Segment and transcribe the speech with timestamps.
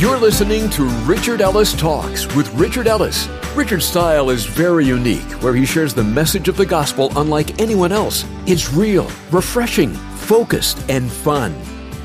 [0.00, 3.28] You're listening to Richard Ellis Talks with Richard Ellis.
[3.54, 7.92] Richard's style is very unique, where he shares the message of the gospel unlike anyone
[7.92, 8.24] else.
[8.46, 11.52] It's real, refreshing, focused, and fun.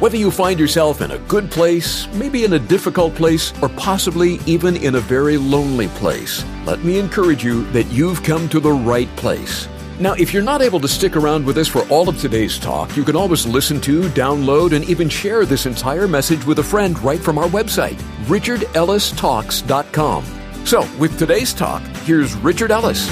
[0.02, 4.40] Whether you find yourself in a good place, maybe in a difficult place, or possibly
[4.46, 8.74] even in a very lonely place, let me encourage you that you've come to the
[8.74, 9.70] right place.
[9.98, 12.98] Now, if you're not able to stick around with us for all of today's talk,
[12.98, 17.02] you can always listen to, download, and even share this entire message with a friend
[17.02, 17.96] right from our website,
[18.26, 20.26] richardellistalks.com.
[20.66, 23.08] So, with today's talk, here's Richard Ellis.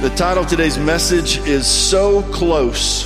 [0.00, 3.04] The title of today's message is So Close.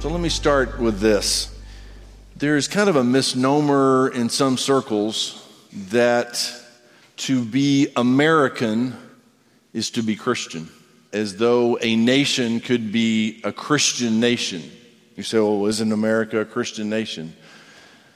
[0.00, 1.56] So, let me start with this.
[2.36, 5.40] There's kind of a misnomer in some circles
[5.90, 6.52] that
[7.18, 8.96] to be American
[9.72, 10.68] is to be Christian
[11.14, 14.62] as though a nation could be a Christian nation.
[15.16, 17.34] You say, well, isn't America a Christian nation?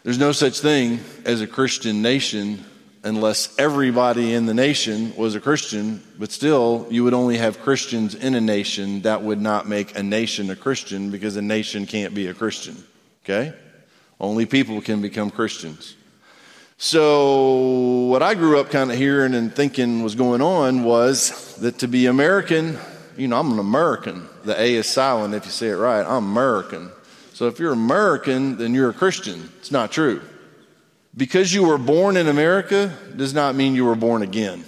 [0.03, 2.65] There's no such thing as a Christian nation
[3.05, 8.17] unless everybody in the nation was a Christian, but still, you would only have Christians
[8.17, 9.03] in a nation.
[9.03, 12.83] That would not make a nation a Christian because a nation can't be a Christian.
[13.25, 13.55] Okay?
[14.19, 15.95] Only people can become Christians.
[16.81, 21.79] So, what I grew up kind of hearing and thinking was going on was that
[21.81, 22.79] to be American,
[23.19, 24.29] you know, I'm an American.
[24.45, 26.07] The A is silent if you say it right.
[26.07, 26.91] I'm American.
[27.35, 29.51] So, if you're American, then you're a Christian.
[29.59, 30.23] It's not true.
[31.17, 34.65] Because you were born in America does not mean you were born again.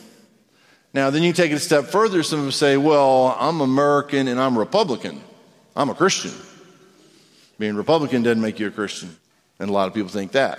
[0.92, 2.22] Now, then you take it a step further.
[2.22, 5.22] Some people say, well, I'm American and I'm Republican.
[5.76, 6.32] I'm a Christian.
[7.58, 9.16] Being Republican doesn't make you a Christian.
[9.60, 10.58] And a lot of people think that.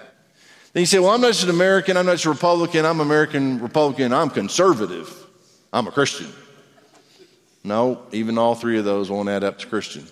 [0.71, 3.01] Then you say, well, I'm not just an American, I'm not just a Republican, I'm
[3.01, 5.13] American Republican, I'm conservative.
[5.73, 6.27] I'm a Christian.
[7.63, 10.07] No, even all three of those won't add up to Christian.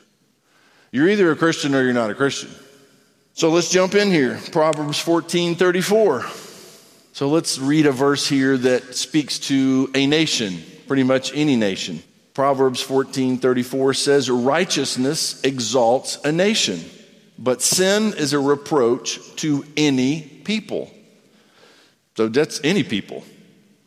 [0.91, 2.49] You're either a Christian or you're not a Christian.
[3.33, 4.39] So let's jump in here.
[4.51, 6.25] Proverbs 14 34.
[7.13, 12.01] So let's read a verse here that speaks to a nation, pretty much any nation.
[12.33, 16.79] Proverbs 14 34 says, Righteousness exalts a nation,
[17.37, 20.91] but sin is a reproach to any people.
[22.15, 23.23] So that's any people.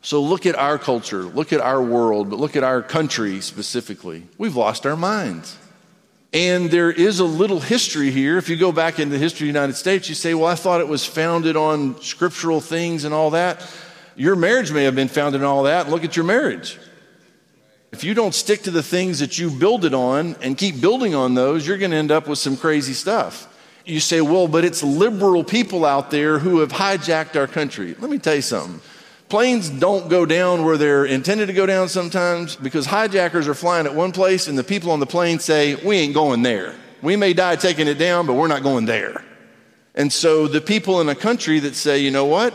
[0.03, 4.23] So look at our culture, look at our world, but look at our country specifically.
[4.37, 5.57] We've lost our minds.
[6.33, 8.37] And there is a little history here.
[8.37, 10.55] If you go back into the history of the United States, you say, well, I
[10.55, 13.65] thought it was founded on scriptural things and all that.
[14.17, 15.89] Your marriage may have been founded on all that.
[15.89, 16.79] Look at your marriage.
[17.93, 21.15] If you don't stick to the things that you build it on and keep building
[21.15, 23.47] on those, you're going to end up with some crazy stuff.
[23.85, 27.95] You say, well, but it's liberal people out there who have hijacked our country.
[27.99, 28.81] Let me tell you something.
[29.33, 33.87] Planes don't go down where they're intended to go down sometimes because hijackers are flying
[33.87, 36.75] at one place and the people on the plane say, We ain't going there.
[37.01, 39.25] We may die taking it down, but we're not going there.
[39.95, 42.53] And so the people in a country that say, You know what?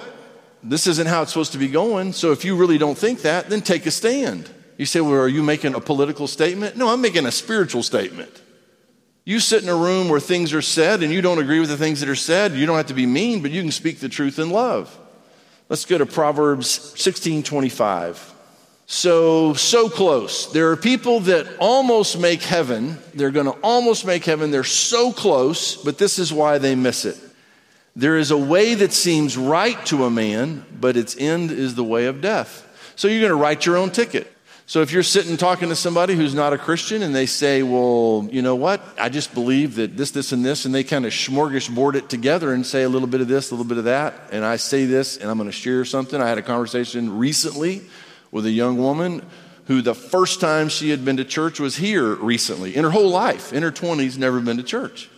[0.62, 2.12] This isn't how it's supposed to be going.
[2.12, 4.48] So if you really don't think that, then take a stand.
[4.76, 6.76] You say, Well, are you making a political statement?
[6.76, 8.40] No, I'm making a spiritual statement.
[9.24, 11.76] You sit in a room where things are said and you don't agree with the
[11.76, 12.52] things that are said.
[12.52, 14.96] You don't have to be mean, but you can speak the truth in love.
[15.68, 16.68] Let's go to Proverbs
[17.00, 18.34] 16 25.
[18.90, 20.50] So, so close.
[20.50, 22.96] There are people that almost make heaven.
[23.12, 24.50] They're going to almost make heaven.
[24.50, 27.18] They're so close, but this is why they miss it.
[27.94, 31.84] There is a way that seems right to a man, but its end is the
[31.84, 32.64] way of death.
[32.96, 34.32] So you're going to write your own ticket.
[34.68, 38.28] So if you're sitting talking to somebody who's not a Christian and they say, well,
[38.30, 38.82] you know what?
[39.00, 42.52] I just believe that this, this, and this, and they kind of smorgasbord it together
[42.52, 44.84] and say a little bit of this, a little bit of that, and I say
[44.84, 46.20] this and I'm going to share something.
[46.20, 47.80] I had a conversation recently
[48.30, 49.24] with a young woman
[49.68, 52.76] who the first time she had been to church was here recently.
[52.76, 55.08] In her whole life, in her 20s, never been to church.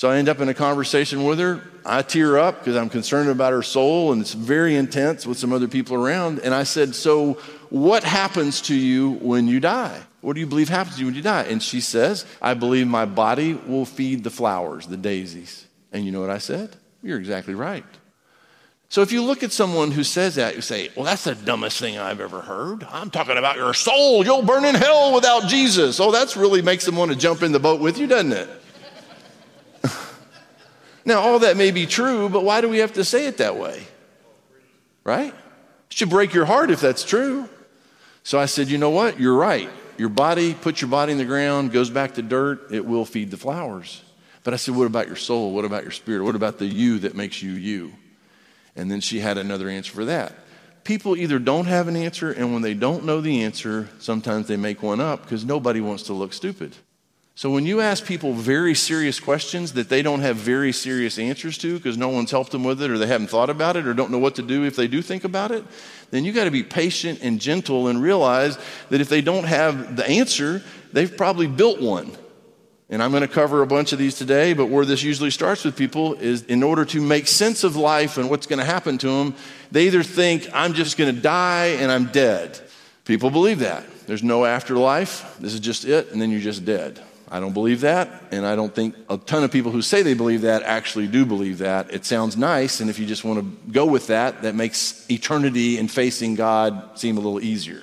[0.00, 1.60] So I end up in a conversation with her.
[1.84, 5.52] I tear up because I'm concerned about her soul, and it's very intense with some
[5.52, 6.38] other people around.
[6.38, 7.34] And I said, So,
[7.68, 10.00] what happens to you when you die?
[10.22, 11.42] What do you believe happens to you when you die?
[11.42, 15.66] And she says, I believe my body will feed the flowers, the daisies.
[15.92, 16.76] And you know what I said?
[17.02, 17.84] You're exactly right.
[18.88, 21.78] So if you look at someone who says that, you say, Well, that's the dumbest
[21.78, 22.84] thing I've ever heard.
[22.84, 24.24] I'm talking about your soul.
[24.24, 26.00] You'll burn in hell without Jesus.
[26.00, 28.48] Oh, that really makes them want to jump in the boat with you, doesn't it?
[31.04, 33.56] Now, all that may be true, but why do we have to say it that
[33.56, 33.82] way?
[35.04, 35.32] Right?
[35.32, 37.48] It should break your heart if that's true.
[38.22, 39.18] So I said, you know what?
[39.18, 39.70] You're right.
[39.96, 43.30] Your body, put your body in the ground, goes back to dirt, it will feed
[43.30, 44.02] the flowers.
[44.44, 45.52] But I said, what about your soul?
[45.52, 46.24] What about your spirit?
[46.24, 47.92] What about the you that makes you you?
[48.76, 50.32] And then she had another answer for that.
[50.84, 54.56] People either don't have an answer, and when they don't know the answer, sometimes they
[54.56, 56.74] make one up because nobody wants to look stupid.
[57.34, 61.56] So when you ask people very serious questions that they don't have very serious answers
[61.58, 63.94] to because no one's helped them with it or they haven't thought about it or
[63.94, 65.64] don't know what to do if they do think about it,
[66.10, 68.58] then you got to be patient and gentle and realize
[68.90, 70.62] that if they don't have the answer,
[70.92, 72.10] they've probably built one.
[72.90, 75.64] And I'm going to cover a bunch of these today, but where this usually starts
[75.64, 78.98] with people is in order to make sense of life and what's going to happen
[78.98, 79.36] to them,
[79.70, 82.60] they either think, I'm just going to die and I'm dead.
[83.04, 83.84] People believe that.
[84.08, 85.38] There's no afterlife.
[85.38, 87.00] This is just it, and then you're just dead.
[87.32, 90.14] I don't believe that, and I don't think a ton of people who say they
[90.14, 91.94] believe that actually do believe that.
[91.94, 95.78] It sounds nice, and if you just want to go with that, that makes eternity
[95.78, 97.82] and facing God seem a little easier.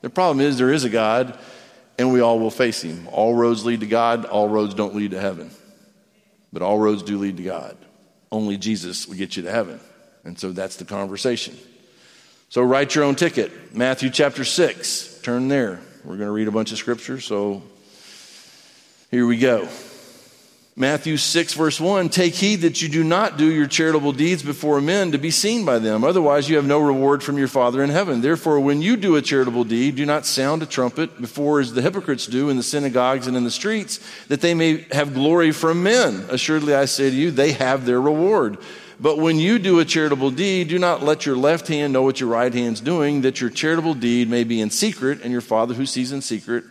[0.00, 1.38] The problem is, there is a God,
[1.98, 3.06] and we all will face him.
[3.12, 5.50] All roads lead to God, all roads don't lead to heaven.
[6.50, 7.76] But all roads do lead to God.
[8.32, 9.78] Only Jesus will get you to heaven.
[10.24, 11.58] And so that's the conversation.
[12.48, 13.74] So write your own ticket.
[13.74, 15.20] Matthew chapter 6.
[15.22, 15.80] Turn there.
[16.02, 17.62] We're going to read a bunch of scripture, so
[19.10, 19.68] here we go.
[20.76, 24.80] Matthew 6, verse 1 Take heed that you do not do your charitable deeds before
[24.80, 26.04] men to be seen by them.
[26.04, 28.22] Otherwise, you have no reward from your Father in heaven.
[28.22, 31.82] Therefore, when you do a charitable deed, do not sound a trumpet before as the
[31.82, 35.82] hypocrites do in the synagogues and in the streets, that they may have glory from
[35.82, 36.24] men.
[36.30, 38.56] Assuredly, I say to you, they have their reward.
[38.98, 42.20] But when you do a charitable deed, do not let your left hand know what
[42.20, 45.74] your right hand's doing, that your charitable deed may be in secret, and your Father
[45.74, 46.64] who sees in secret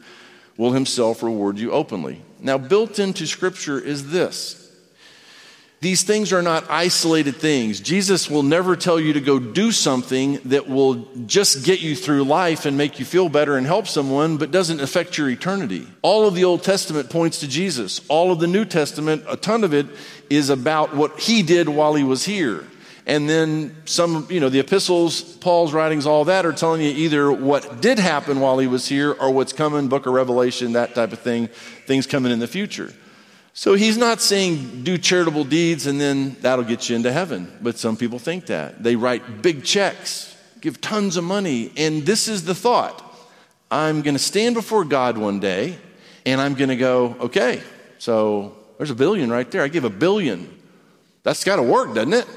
[0.58, 2.22] will himself reward you openly.
[2.40, 4.60] Now, built into Scripture is this
[5.82, 7.80] these things are not isolated things.
[7.80, 12.26] Jesus will never tell you to go do something that will just get you through
[12.26, 15.88] life and make you feel better and help someone, but doesn't affect your eternity.
[16.02, 18.02] All of the Old Testament points to Jesus.
[18.10, 19.86] All of the New Testament, a ton of it,
[20.30, 22.66] is about what he did while he was here.
[23.10, 27.32] And then some, you know, the epistles, Paul's writings, all that are telling you either
[27.32, 31.12] what did happen while he was here or what's coming, book of Revelation, that type
[31.12, 31.48] of thing,
[31.88, 32.94] things coming in the future.
[33.54, 37.52] So he's not saying do charitable deeds and then that'll get you into heaven.
[37.64, 38.84] But some people think that.
[38.84, 43.04] They write big checks, give tons of money, and this is the thought
[43.72, 45.80] I'm going to stand before God one day
[46.28, 47.64] and I'm going to go, okay,
[47.98, 49.64] so there's a billion right there.
[49.64, 50.62] I give a billion.
[51.24, 52.28] That's got to work, doesn't it?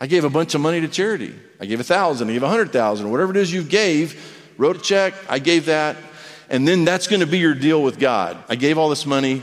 [0.00, 1.34] I gave a bunch of money to charity.
[1.60, 4.76] I gave a thousand, I gave a hundred thousand, whatever it is you gave, wrote
[4.76, 5.96] a check, I gave that,
[6.48, 8.36] and then that's going to be your deal with God.
[8.48, 9.42] I gave all this money,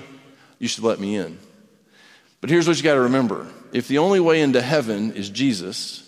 [0.60, 1.38] you should let me in.
[2.40, 6.02] But here's what you got to remember if the only way into heaven is Jesus,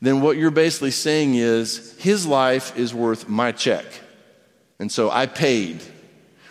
[0.00, 3.84] then what you're basically saying is his life is worth my check.
[4.78, 5.80] And so I paid.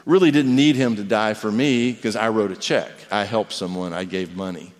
[0.05, 2.91] Really didn't need him to die for me because I wrote a check.
[3.11, 4.71] I helped someone, I gave money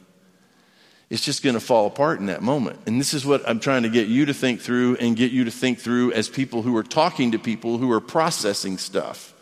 [1.10, 2.80] it's just going to fall apart in that moment.
[2.88, 5.44] And this is what I'm trying to get you to think through and get you
[5.44, 9.34] to think through as people who are talking to people who are processing stuff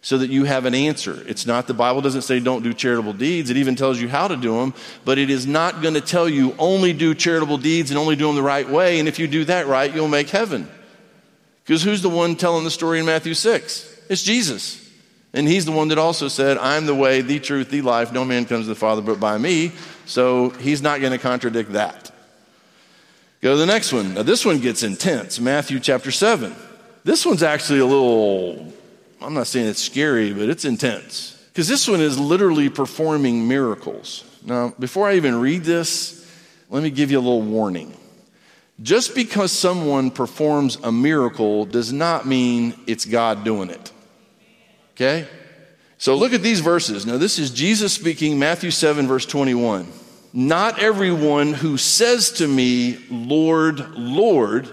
[0.00, 1.22] so that you have an answer.
[1.28, 3.50] It's not the Bible doesn't say don't do charitable deeds.
[3.50, 4.74] It even tells you how to do them,
[5.04, 8.26] but it is not going to tell you only do charitable deeds and only do
[8.26, 8.98] them the right way.
[8.98, 10.68] And if you do that right, you'll make heaven.
[11.64, 14.00] Because who's the one telling the story in Matthew 6?
[14.08, 14.78] It's Jesus.
[15.34, 18.12] And he's the one that also said, I'm the way, the truth, the life.
[18.12, 19.72] No man comes to the Father but by me.
[20.04, 22.10] So he's not going to contradict that.
[23.40, 24.14] Go to the next one.
[24.14, 26.54] Now, this one gets intense Matthew chapter 7.
[27.04, 28.72] This one's actually a little,
[29.20, 31.42] I'm not saying it's scary, but it's intense.
[31.48, 34.24] Because this one is literally performing miracles.
[34.44, 36.26] Now, before I even read this,
[36.70, 37.96] let me give you a little warning.
[38.80, 43.91] Just because someone performs a miracle does not mean it's God doing it.
[44.92, 45.26] Okay?
[45.98, 47.06] So look at these verses.
[47.06, 49.86] Now, this is Jesus speaking, Matthew 7, verse 21.
[50.32, 54.68] Not everyone who says to me, Lord, Lord,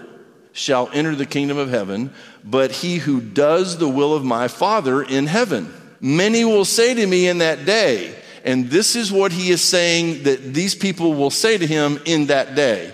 [0.52, 2.12] shall enter the kingdom of heaven,
[2.42, 5.72] but he who does the will of my Father in heaven.
[6.00, 10.22] Many will say to me in that day, and this is what he is saying
[10.24, 12.92] that these people will say to him in that day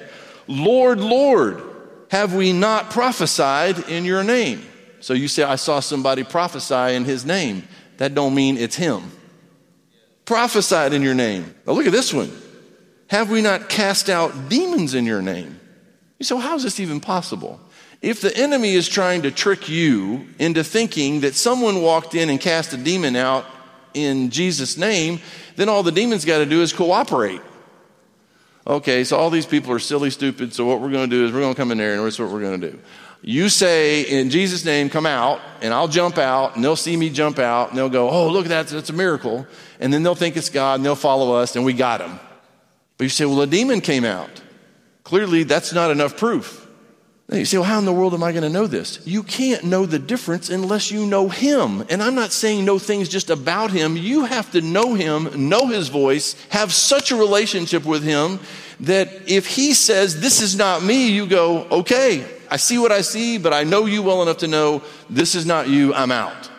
[0.48, 1.62] Lord, Lord,
[2.10, 4.64] have we not prophesied in your name?
[5.00, 7.66] So you say, I saw somebody prophesy in his name.
[7.98, 9.10] That don't mean it's him.
[10.24, 11.54] Prophesied in your name.
[11.66, 12.30] Now look at this one.
[13.08, 15.60] Have we not cast out demons in your name?
[16.18, 17.60] You say, well, how is this even possible?
[18.02, 22.40] If the enemy is trying to trick you into thinking that someone walked in and
[22.40, 23.46] cast a demon out
[23.94, 25.20] in Jesus' name,
[25.56, 27.40] then all the demons got to do is cooperate.
[28.66, 31.32] Okay, so all these people are silly, stupid, so what we're going to do is
[31.32, 32.78] we're going to come in there and that's what we're going to do.
[33.22, 37.10] You say, in Jesus' name, come out, and I'll jump out, and they'll see me
[37.10, 39.46] jump out, and they'll go, oh, look at that, that's a miracle.
[39.80, 42.20] And then they'll think it's God, and they'll follow us, and we got them.
[42.98, 44.30] But you say, well, a demon came out.
[45.02, 46.66] Clearly, that's not enough proof.
[47.28, 49.04] Now you say, well, how in the world am I going to know this?
[49.04, 51.84] You can't know the difference unless you know Him.
[51.90, 53.96] And I'm not saying know things just about Him.
[53.96, 58.38] You have to know Him, know His voice, have such a relationship with Him
[58.80, 63.00] that if He says, this is not me, you go, okay, I see what I
[63.00, 66.50] see, but I know you well enough to know this is not you, I'm out.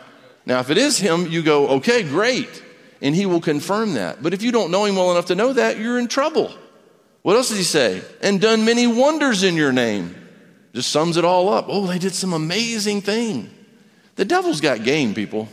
[0.45, 2.63] Now, if it is Him, you go, okay, great.
[3.01, 4.23] And He will confirm that.
[4.23, 6.53] But if you don't know Him well enough to know that, you're in trouble.
[7.21, 8.01] What else does He say?
[8.21, 10.15] And done many wonders in your name.
[10.73, 11.65] Just sums it all up.
[11.67, 13.49] Oh, they did some amazing thing.
[14.15, 15.49] The devil's got game, people.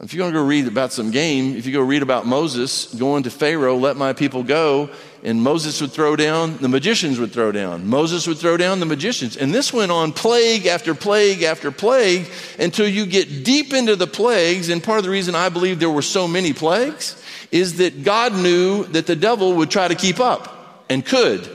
[0.00, 2.94] If you're going to go read about some game, if you go read about Moses
[2.94, 4.90] going to Pharaoh, let my people go,
[5.24, 7.88] and Moses would throw down, the magicians would throw down.
[7.88, 9.36] Moses would throw down the magicians.
[9.36, 12.28] And this went on plague after plague after plague
[12.60, 14.68] until you get deep into the plagues.
[14.68, 18.32] And part of the reason I believe there were so many plagues is that God
[18.32, 21.50] knew that the devil would try to keep up and could.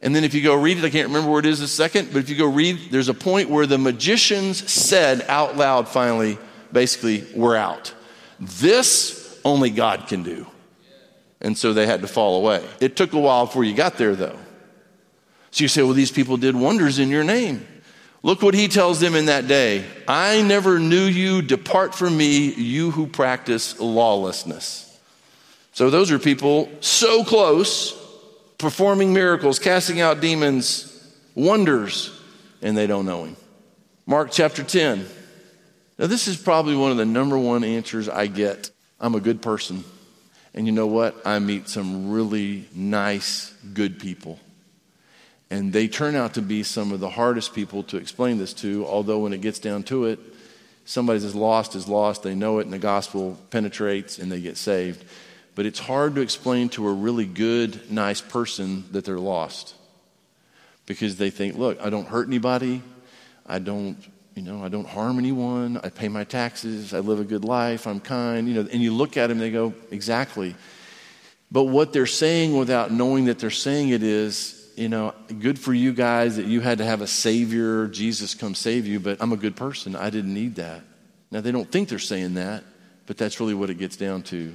[0.00, 2.08] And then if you go read it, I can't remember where it is a second,
[2.10, 6.38] but if you go read, there's a point where the magicians said out loud finally,
[6.72, 7.92] basically, we're out.
[8.40, 10.46] This only God can do.
[11.40, 12.66] And so they had to fall away.
[12.80, 14.38] It took a while before you got there, though.
[15.50, 17.66] So you say, well, these people did wonders in your name.
[18.22, 21.42] Look what he tells them in that day I never knew you.
[21.42, 24.82] Depart from me, you who practice lawlessness.
[25.72, 28.02] So those are people so close
[28.58, 30.92] performing miracles, casting out demons,
[31.34, 32.18] wonders,
[32.62, 33.36] and they don't know him.
[34.06, 35.06] Mark chapter 10.
[35.98, 38.70] Now, this is probably one of the number one answers I get.
[39.00, 39.84] I'm a good person.
[40.54, 41.14] And you know what?
[41.26, 44.38] I meet some really nice, good people.
[45.50, 48.86] And they turn out to be some of the hardest people to explain this to,
[48.86, 50.18] although when it gets down to it,
[50.84, 52.22] somebody's as lost as lost.
[52.22, 55.04] They know it, and the gospel penetrates and they get saved
[55.56, 59.74] but it's hard to explain to a really good, nice person that they're lost
[60.84, 62.82] because they think, look, I don't hurt anybody.
[63.46, 63.96] I don't,
[64.36, 65.80] you know, I don't harm anyone.
[65.82, 66.92] I pay my taxes.
[66.92, 67.86] I live a good life.
[67.86, 70.54] I'm kind, you know, and you look at them, they go, exactly.
[71.50, 75.72] But what they're saying without knowing that they're saying it is, you know, good for
[75.72, 79.32] you guys that you had to have a savior, Jesus come save you, but I'm
[79.32, 79.96] a good person.
[79.96, 80.82] I didn't need that.
[81.30, 82.62] Now, they don't think they're saying that,
[83.06, 84.54] but that's really what it gets down to.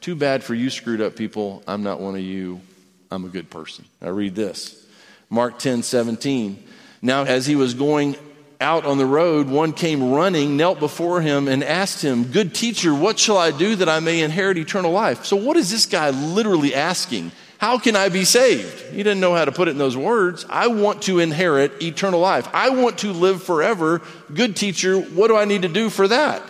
[0.00, 1.62] Too bad for you, screwed up people.
[1.68, 2.60] I'm not one of you.
[3.08, 3.84] I'm a good person.
[4.00, 4.84] I read this
[5.30, 6.64] Mark 10 17.
[7.02, 8.16] Now, as he was going
[8.62, 12.94] out on the road, one came running, knelt before him, and asked him, Good teacher,
[12.94, 15.26] what shall I do that I may inherit eternal life?
[15.26, 17.32] So, what is this guy literally asking?
[17.58, 18.92] How can I be saved?
[18.92, 20.44] He didn't know how to put it in those words.
[20.48, 22.48] I want to inherit eternal life.
[22.52, 24.00] I want to live forever.
[24.34, 26.42] Good teacher, what do I need to do for that?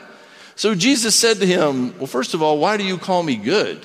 [0.55, 3.85] So Jesus said to him, Well, first of all, why do you call me good?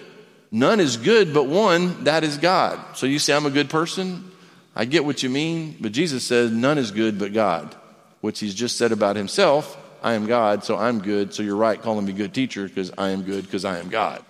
[0.52, 2.80] None is good but one, that is God.
[2.96, 4.32] So you say I'm a good person?
[4.76, 7.76] I get what you mean, but Jesus says none is good but God,
[8.22, 9.78] which he's just said about himself.
[10.04, 11.34] I am God, so I'm good.
[11.34, 14.24] So you're right calling me good teacher because I am good because I am God.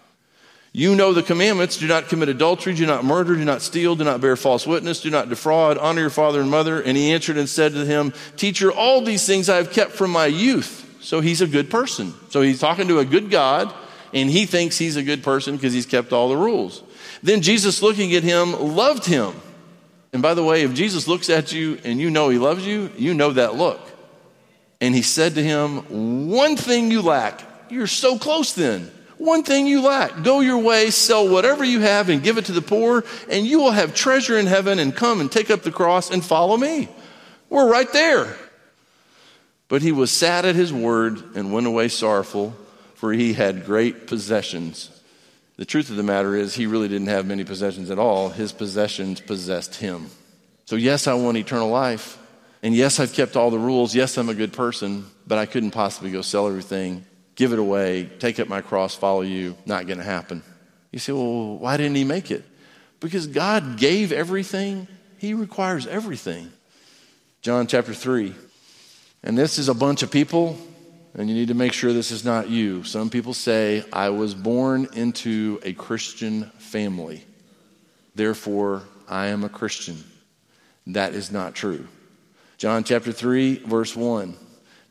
[0.74, 4.04] You know the commandments do not commit adultery, do not murder, do not steal, do
[4.04, 6.82] not bear false witness, do not defraud, honor your father and mother.
[6.82, 10.12] And he answered and said to him, Teacher, all these things I have kept from
[10.12, 10.84] my youth.
[11.02, 12.14] So he's a good person.
[12.30, 13.74] So he's talking to a good God,
[14.14, 16.84] and he thinks he's a good person because he's kept all the rules.
[17.24, 19.34] Then Jesus, looking at him, loved him.
[20.14, 22.90] And by the way, if Jesus looks at you and you know he loves you,
[22.98, 23.80] you know that look.
[24.80, 27.42] And he said to him, One thing you lack.
[27.70, 28.92] You're so close then.
[29.18, 30.24] One thing you lack.
[30.24, 33.60] Go your way, sell whatever you have, and give it to the poor, and you
[33.60, 36.88] will have treasure in heaven, and come and take up the cross and follow me.
[37.50, 38.36] We're right there.
[39.70, 42.56] But he was sad at his word and went away sorrowful,
[42.96, 44.97] for he had great possessions.
[45.58, 48.30] The truth of the matter is, he really didn't have many possessions at all.
[48.30, 50.10] His possessions possessed him.
[50.66, 52.18] So, yes, I want eternal life.
[52.62, 53.96] And yes, I've kept all the rules.
[53.96, 58.10] Yes, I'm a good person, but I couldn't possibly go sell everything, give it away,
[58.20, 59.56] take up my cross, follow you.
[59.66, 60.44] Not going to happen.
[60.92, 62.44] You say, well, why didn't he make it?
[63.00, 64.88] Because God gave everything,
[65.18, 66.52] he requires everything.
[67.42, 68.34] John chapter 3.
[69.24, 70.58] And this is a bunch of people,
[71.18, 72.84] and you need to make sure this is not you.
[72.84, 77.26] Some people say, I was born into a Christian family,
[78.16, 80.04] therefore I am a Christian.
[80.86, 81.88] That is not true.
[82.58, 84.36] John chapter 3, verse 1.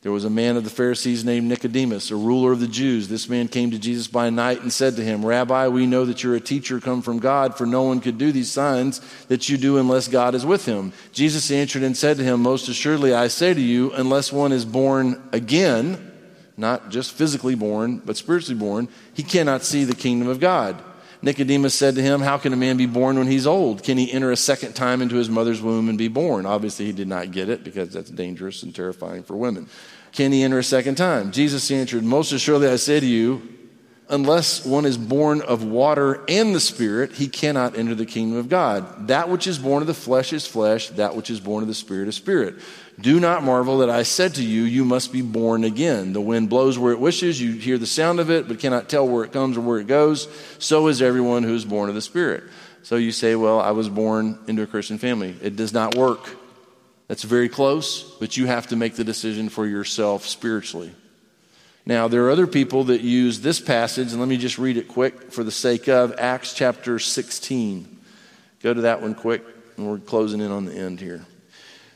[0.03, 3.09] There was a man of the Pharisees named Nicodemus, a ruler of the Jews.
[3.09, 6.23] This man came to Jesus by night and said to him, Rabbi, we know that
[6.23, 9.57] you're a teacher come from God, for no one could do these signs that you
[9.57, 10.93] do unless God is with him.
[11.11, 14.65] Jesus answered and said to him, Most assuredly I say to you, unless one is
[14.65, 16.13] born again,
[16.57, 20.83] not just physically born, but spiritually born, he cannot see the kingdom of God.
[21.23, 23.83] Nicodemus said to him, How can a man be born when he's old?
[23.83, 26.47] Can he enter a second time into his mother's womb and be born?
[26.47, 29.69] Obviously, he did not get it because that's dangerous and terrifying for women.
[30.13, 31.33] Can he enter a second time?
[31.33, 33.56] Jesus answered, Most assuredly I say to you,
[34.09, 38.49] unless one is born of water and the Spirit, he cannot enter the kingdom of
[38.49, 39.09] God.
[39.09, 41.75] That which is born of the flesh is flesh, that which is born of the
[41.75, 42.57] Spirit is spirit.
[43.01, 46.13] Do not marvel that I said to you, You must be born again.
[46.13, 49.07] The wind blows where it wishes, you hear the sound of it, but cannot tell
[49.07, 50.29] where it comes or where it goes.
[50.59, 52.45] So is everyone who is born of the Spirit.
[52.83, 55.37] So you say, Well, I was born into a Christian family.
[55.43, 56.37] It does not work.
[57.09, 60.93] That's very close, but you have to make the decision for yourself spiritually.
[61.89, 64.89] Now, there are other people that use this passage, and let me just read it
[64.89, 67.87] quick for the sake of Acts chapter 16.
[68.61, 69.45] Go to that one quick,
[69.77, 71.25] and we're closing in on the end here.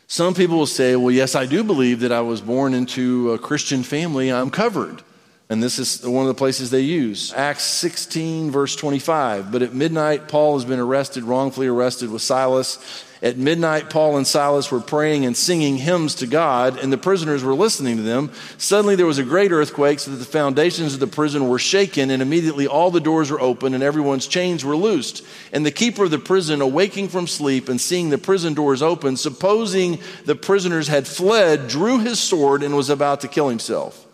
[0.07, 3.39] Some people will say, well, yes, I do believe that I was born into a
[3.39, 4.31] Christian family.
[4.33, 5.03] I'm covered.
[5.51, 7.33] And this is one of the places they use.
[7.35, 9.51] Acts 16, verse 25.
[9.51, 12.79] But at midnight, Paul has been arrested, wrongfully arrested with Silas.
[13.21, 17.43] At midnight, Paul and Silas were praying and singing hymns to God, and the prisoners
[17.43, 18.31] were listening to them.
[18.59, 22.11] Suddenly, there was a great earthquake, so that the foundations of the prison were shaken,
[22.11, 25.27] and immediately all the doors were open, and everyone's chains were loosed.
[25.53, 29.17] And the keeper of the prison, awaking from sleep and seeing the prison doors open,
[29.17, 34.07] supposing the prisoners had fled, drew his sword and was about to kill himself.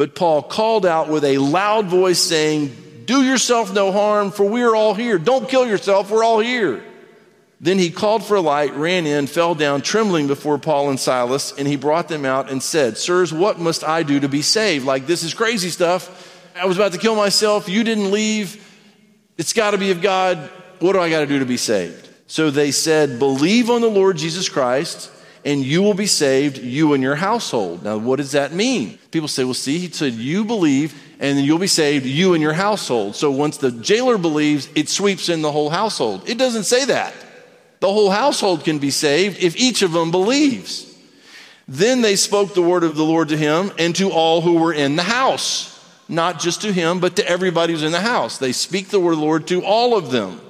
[0.00, 4.62] But Paul called out with a loud voice, saying, Do yourself no harm, for we
[4.62, 5.18] are all here.
[5.18, 6.82] Don't kill yourself, we're all here.
[7.60, 11.52] Then he called for a light, ran in, fell down trembling before Paul and Silas,
[11.52, 14.86] and he brought them out and said, Sirs, what must I do to be saved?
[14.86, 16.50] Like, this is crazy stuff.
[16.56, 17.68] I was about to kill myself.
[17.68, 18.66] You didn't leave.
[19.36, 20.38] It's got to be of God.
[20.78, 22.08] What do I got to do to be saved?
[22.26, 25.12] So they said, Believe on the Lord Jesus Christ,
[25.44, 27.82] and you will be saved, you and your household.
[27.82, 28.98] Now, what does that mean?
[29.10, 32.42] People say, Well, see, he said, You believe, and then you'll be saved, you and
[32.42, 33.16] your household.
[33.16, 36.28] So once the jailer believes, it sweeps in the whole household.
[36.28, 37.14] It doesn't say that.
[37.80, 40.86] The whole household can be saved if each of them believes.
[41.66, 44.74] Then they spoke the word of the Lord to him and to all who were
[44.74, 45.78] in the house.
[46.08, 48.38] Not just to him, but to everybody who's in the house.
[48.38, 50.40] They speak the word of the Lord to all of them.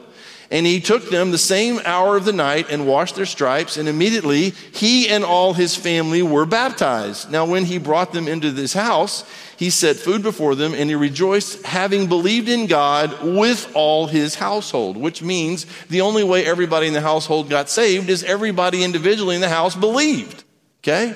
[0.53, 3.89] And he took them the same hour of the night and washed their stripes, and
[3.89, 7.31] immediately he and all his family were baptized.
[7.31, 9.25] Now, when he brought them into this house,
[9.57, 14.35] he set food before them, and he rejoiced, having believed in God with all his
[14.35, 19.37] household, which means the only way everybody in the household got saved is everybody individually
[19.37, 20.43] in the house believed.
[20.83, 21.15] Okay?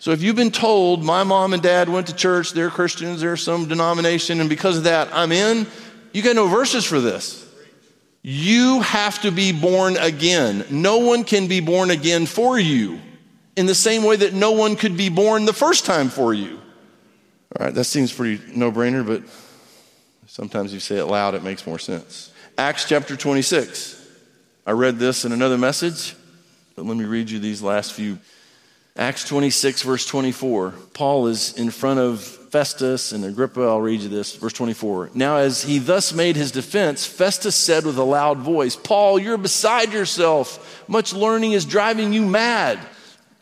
[0.00, 3.36] So if you've been told, my mom and dad went to church, they're Christians, they're
[3.36, 5.68] some denomination, and because of that, I'm in,
[6.12, 7.41] you got no verses for this.
[8.22, 10.64] You have to be born again.
[10.70, 13.00] No one can be born again for you
[13.56, 16.60] in the same way that no one could be born the first time for you.
[17.58, 19.22] All right, that seems pretty no brainer, but
[20.26, 22.32] sometimes you say it loud, it makes more sense.
[22.56, 23.98] Acts chapter 26.
[24.64, 26.14] I read this in another message,
[26.76, 28.18] but let me read you these last few.
[28.96, 30.72] Acts 26, verse 24.
[30.94, 33.62] Paul is in front of Festus and Agrippa.
[33.62, 35.12] I'll read you this, verse 24.
[35.14, 39.38] Now, as he thus made his defense, Festus said with a loud voice, Paul, you're
[39.38, 40.86] beside yourself.
[40.86, 42.78] Much learning is driving you mad.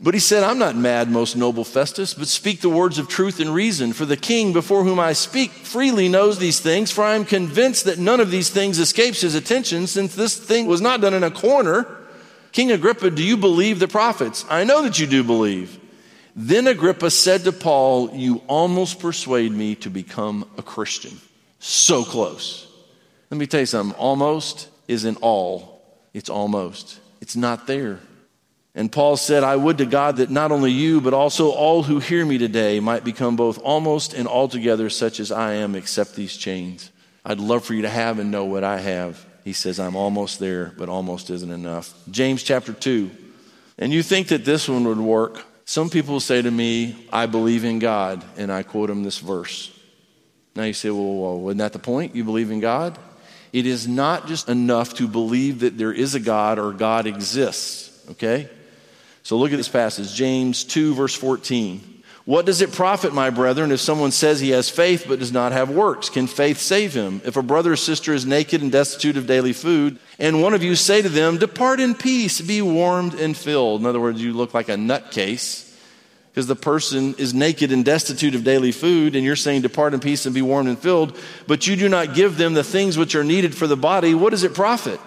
[0.01, 3.41] But he said, I'm not mad, most noble Festus, but speak the words of truth
[3.41, 3.93] and reason.
[3.95, 7.87] For the king before whom I speak freely knows these things, for I am convinced
[7.87, 11.25] that none of these things escapes his attention, since this thing was not done in
[11.25, 11.85] a corner.
[12.53, 14.45] King Agrippa, do you believe the prophets?
[14.49, 15.81] I know that you do believe.
[16.37, 21.19] Then Agrippa said to Paul, You almost persuade me to become a Christian.
[21.59, 22.67] So close.
[23.31, 26.99] Let me tell you something almost isn't all, it's almost.
[27.21, 28.01] It's not there.
[28.75, 31.99] And Paul said, I would to God that not only you, but also all who
[31.99, 36.37] hear me today might become both almost and altogether such as I am, except these
[36.37, 36.91] chains.
[37.25, 39.25] I'd love for you to have and know what I have.
[39.45, 41.93] He says, I'm almost there, but almost isn't enough.
[42.11, 43.11] James chapter 2.
[43.79, 45.45] And you think that this one would work.
[45.71, 49.71] Some people say to me, I believe in God, and I quote them this verse.
[50.57, 52.17] Now you say, well, well, wasn't that the point?
[52.17, 52.99] You believe in God?
[53.53, 58.05] It is not just enough to believe that there is a God or God exists,
[58.11, 58.49] okay?
[59.23, 62.00] So look at this passage, James 2, verse 14.
[62.31, 65.51] What does it profit, my brethren, if someone says he has faith but does not
[65.51, 66.09] have works?
[66.09, 67.21] Can faith save him?
[67.25, 70.63] If a brother or sister is naked and destitute of daily food, and one of
[70.63, 73.81] you say to them, Depart in peace, be warmed and filled.
[73.81, 75.77] In other words, you look like a nutcase
[76.31, 79.99] because the person is naked and destitute of daily food, and you're saying, Depart in
[79.99, 83.17] peace and be warmed and filled, but you do not give them the things which
[83.17, 84.15] are needed for the body.
[84.15, 85.01] What does it profit?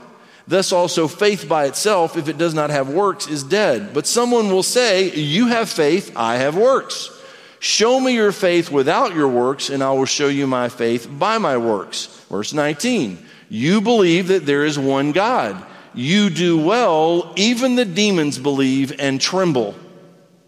[0.48, 3.94] Thus also faith by itself, if it does not have works, is dead.
[3.94, 7.10] But someone will say, You have faith, I have works.
[7.60, 11.38] Show me your faith without your works, and I will show you my faith by
[11.38, 12.08] my works.
[12.30, 13.26] Verse 19.
[13.48, 15.66] You believe that there is one God.
[15.94, 17.32] You do well.
[17.38, 19.76] Even the demons believe and tremble.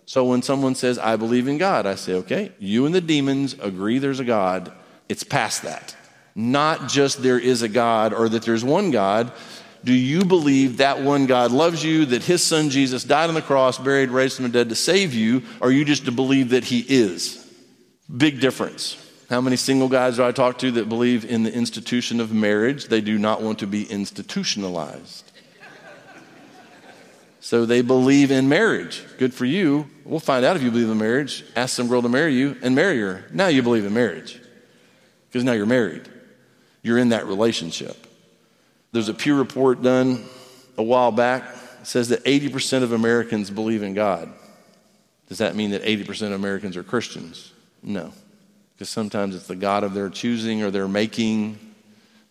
[0.05, 3.53] So when someone says, I believe in God, I say, okay, you and the demons
[3.59, 4.71] agree there's a God.
[5.07, 5.95] It's past that.
[6.35, 9.31] Not just there is a God or that there's one God.
[9.85, 13.41] Do you believe that one God loves you, that his son Jesus died on the
[13.41, 16.63] cross, buried, raised from the dead to save you, or you just to believe that
[16.63, 17.47] he is?
[18.15, 18.97] Big difference.
[19.29, 22.87] How many single guys do I talk to that believe in the institution of marriage?
[22.87, 25.31] They do not want to be institutionalized.
[27.39, 29.03] So they believe in marriage.
[29.19, 29.87] Good for you.
[30.03, 31.45] We'll find out if you believe in marriage.
[31.55, 33.25] Ask some girl to marry you and marry her.
[33.31, 34.41] Now you believe in marriage
[35.27, 36.09] because now you're married.
[36.81, 38.04] You're in that relationship.
[38.95, 40.23] There's a Pew report done
[40.77, 41.43] a while back.
[41.81, 44.31] It says that 80% of Americans believe in God.
[45.27, 47.51] Does that mean that 80% of Americans are Christians?
[47.83, 48.13] No.
[48.73, 51.59] Because sometimes it's the God of their choosing or their making,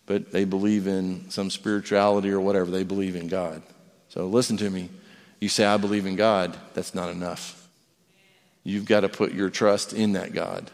[0.07, 2.71] but they believe in some spirituality or whatever.
[2.71, 3.61] They believe in God.
[4.09, 4.89] So listen to me.
[5.39, 6.57] You say, I believe in God.
[6.73, 7.69] That's not enough.
[8.63, 10.71] You've got to put your trust in that God.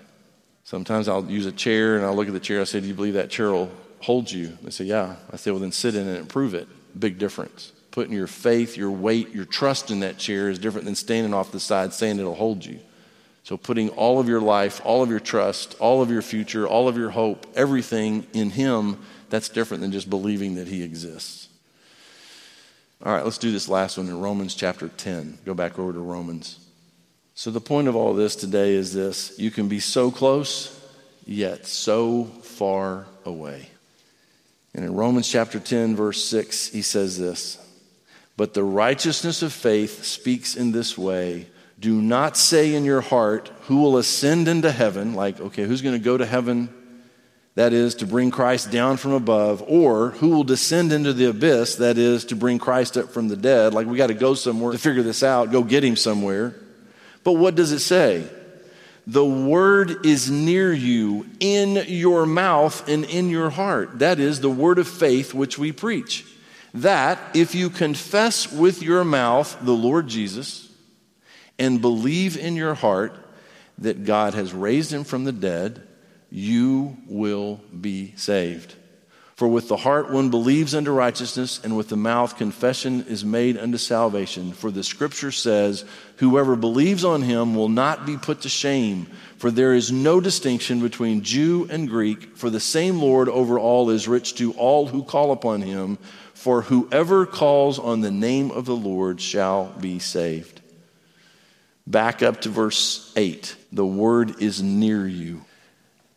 [0.63, 2.61] Sometimes I'll use a chair and I'll look at the chair.
[2.61, 3.69] I say, Do you believe that chair will
[4.01, 4.57] hold you?
[4.61, 5.15] They say, Yeah.
[5.31, 6.67] I say, Well, then sit in it and prove it.
[6.99, 7.71] Big difference.
[7.91, 11.51] Putting your faith, your weight, your trust in that chair is different than standing off
[11.51, 12.79] the side saying it'll hold you.
[13.43, 16.87] So, putting all of your life, all of your trust, all of your future, all
[16.87, 21.49] of your hope, everything in Him, that's different than just believing that He exists.
[23.03, 25.39] All right, let's do this last one in Romans chapter 10.
[25.43, 26.59] Go back over to Romans.
[27.33, 30.79] So, the point of all this today is this you can be so close,
[31.25, 33.70] yet so far away.
[34.73, 37.57] And in Romans chapter 10, verse 6, he says this
[38.37, 41.47] But the righteousness of faith speaks in this way
[41.81, 45.15] do not say in your heart, Who will ascend into heaven?
[45.15, 46.69] Like, okay, who's going to go to heaven?
[47.55, 51.75] That is, to bring Christ down from above, or who will descend into the abyss?
[51.77, 53.73] That is, to bring Christ up from the dead.
[53.73, 56.55] Like, we got to go somewhere to figure this out, go get him somewhere.
[57.23, 58.29] But what does it say?
[59.07, 63.99] The word is near you, in your mouth and in your heart.
[63.99, 66.25] That is the word of faith which we preach.
[66.73, 70.71] That if you confess with your mouth the Lord Jesus
[71.57, 73.17] and believe in your heart
[73.79, 75.81] that God has raised him from the dead,
[76.29, 78.75] you will be saved.
[79.35, 83.57] For with the heart one believes unto righteousness, and with the mouth confession is made
[83.57, 84.51] unto salvation.
[84.51, 85.85] For the scripture says,
[86.17, 89.07] Whoever believes on him will not be put to shame.
[89.37, 93.89] For there is no distinction between Jew and Greek, for the same Lord over all
[93.89, 95.97] is rich to all who call upon him.
[96.33, 100.61] For whoever calls on the name of the Lord shall be saved.
[101.87, 103.55] Back up to verse 8.
[103.71, 105.41] The word is near you.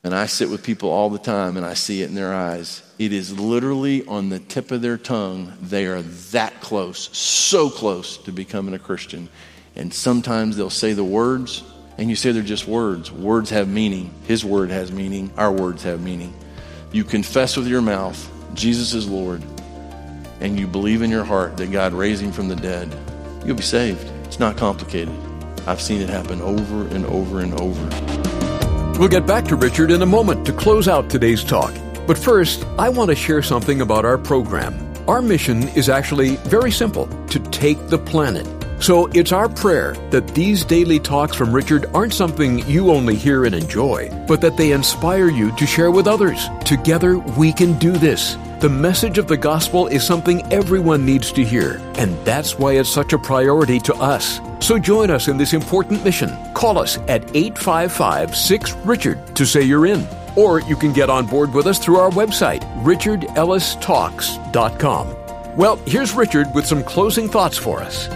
[0.03, 2.83] And I sit with people all the time and I see it in their eyes.
[2.99, 5.53] It is literally on the tip of their tongue.
[5.61, 9.29] They are that close, so close to becoming a Christian.
[9.75, 11.65] And sometimes they'll say the words,
[11.99, 13.11] and you say they're just words.
[13.11, 14.15] Words have meaning.
[14.27, 15.33] His word has meaning.
[15.37, 16.33] Our words have meaning.
[16.93, 19.43] You confess with your mouth Jesus is Lord,
[20.41, 22.95] and you believe in your heart that God raised him from the dead,
[23.45, 24.09] you'll be saved.
[24.25, 25.15] It's not complicated.
[25.67, 28.99] I've seen it happen over and over and over.
[28.99, 31.75] We'll get back to Richard in a moment to close out today's talk.
[32.07, 34.75] But first, I want to share something about our program.
[35.09, 38.47] Our mission is actually very simple to take the planet.
[38.83, 43.45] So it's our prayer that these daily talks from Richard aren't something you only hear
[43.45, 46.49] and enjoy, but that they inspire you to share with others.
[46.65, 48.37] Together, we can do this.
[48.61, 52.91] The message of the gospel is something everyone needs to hear, and that's why it's
[52.91, 54.41] such a priority to us.
[54.61, 56.31] So join us in this important mission.
[56.55, 60.07] Call us at 855 6 Richard to say you're in.
[60.37, 65.57] Or you can get on board with us through our website, richardellistalks.com.
[65.57, 68.09] Well, here's Richard with some closing thoughts for us.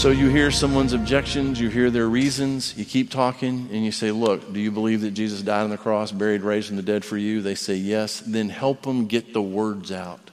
[0.00, 4.12] So you hear someone's objections, you hear their reasons, you keep talking, and you say,
[4.12, 7.04] Look, do you believe that Jesus died on the cross, buried, raised from the dead
[7.04, 7.42] for you?
[7.42, 8.20] They say yes.
[8.20, 10.30] Then help them get the words out.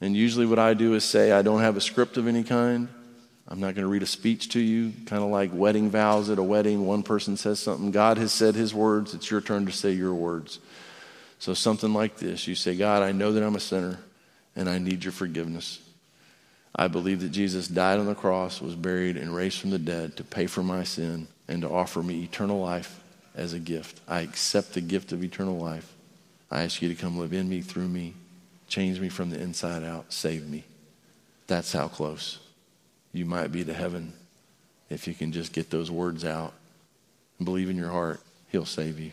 [0.00, 2.88] And usually what I do is say, I don't have a script of any kind.
[3.48, 6.38] I'm not going to read a speech to you, kind of like wedding vows at
[6.38, 6.84] a wedding.
[6.84, 7.92] One person says something.
[7.92, 9.14] God has said his words.
[9.14, 10.58] It's your turn to say your words.
[11.38, 13.98] So, something like this you say, God, I know that I'm a sinner
[14.56, 15.80] and I need your forgiveness.
[16.74, 20.16] I believe that Jesus died on the cross, was buried, and raised from the dead
[20.16, 23.00] to pay for my sin and to offer me eternal life
[23.34, 24.00] as a gift.
[24.08, 25.94] I accept the gift of eternal life.
[26.50, 28.14] I ask you to come live in me, through me,
[28.66, 30.64] change me from the inside out, save me.
[31.46, 32.40] That's how close
[33.16, 34.12] you might be to heaven
[34.88, 36.52] if you can just get those words out
[37.38, 39.12] and believe in your heart, He'll save you.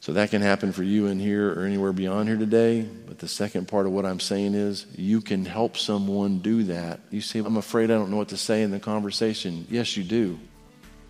[0.00, 2.82] So that can happen for you in here or anywhere beyond here today.
[2.82, 7.00] But the second part of what I'm saying is you can help someone do that.
[7.10, 9.66] You say, I'm afraid I don't know what to say in the conversation.
[9.70, 10.38] Yes, you do.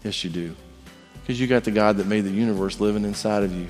[0.02, 0.56] Yes, you do.
[1.20, 3.68] Because you got the God that made the universe living inside of you.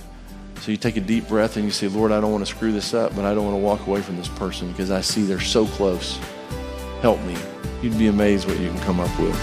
[0.62, 2.72] So you take a deep breath and you say, Lord, I don't want to screw
[2.72, 5.24] this up, but I don't want to walk away from this person because I see
[5.24, 6.18] they're so close.
[7.02, 7.36] Help me.
[7.82, 9.36] You'd be amazed what you can come up with.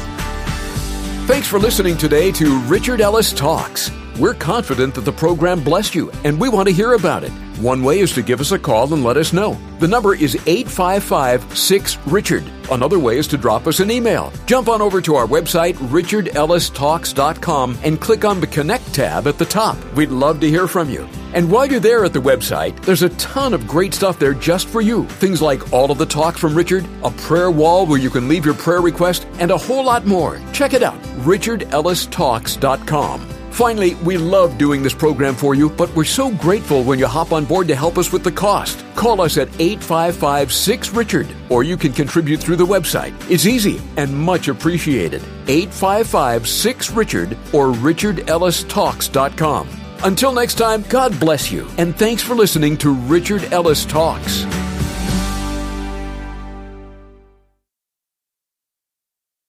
[1.28, 3.92] Thanks for listening today to Richard Ellis Talks.
[4.18, 7.32] We're confident that the program blessed you, and we want to hear about it.
[7.60, 9.58] One way is to give us a call and let us know.
[9.80, 12.44] The number is 855 6 Richard.
[12.72, 14.32] Another way is to drop us an email.
[14.46, 19.46] Jump on over to our website, richardellistalks.com, and click on the Connect tab at the
[19.46, 19.78] top.
[19.94, 21.08] We'd love to hear from you.
[21.34, 24.68] And while you're there at the website, there's a ton of great stuff there just
[24.68, 25.06] for you.
[25.06, 28.46] Things like all of the talks from Richard, a prayer wall where you can leave
[28.46, 30.40] your prayer request, and a whole lot more.
[30.54, 33.38] Check it out, richardellistalks.com.
[33.58, 37.32] Finally, we love doing this program for you, but we're so grateful when you hop
[37.32, 38.86] on board to help us with the cost.
[38.96, 43.16] Call us at 855 6 Richard, or you can contribute through the website.
[43.32, 45.24] It's easy and much appreciated.
[45.48, 49.77] 855 6 Richard or richardellistalks.com.
[50.04, 54.46] Until next time, God bless you, and thanks for listening to Richard Ellis Talks.